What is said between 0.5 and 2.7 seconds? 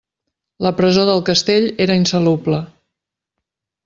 La presó del castell era insalubre.